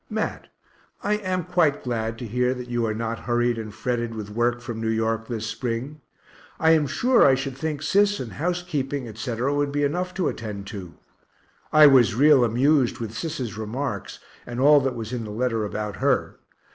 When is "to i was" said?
10.73-12.15